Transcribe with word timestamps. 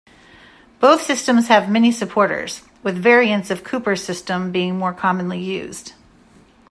Both 0.79 1.03
systems 1.03 1.47
have 1.49 1.69
many 1.69 1.91
supporters, 1.91 2.63
with 2.81 2.95
variants 2.97 3.51
of 3.51 3.63
Cooper's 3.63 4.03
system 4.03 4.51
being 4.51 4.75
more 4.75 4.95
commonly 4.95 5.39
used. 5.39 5.93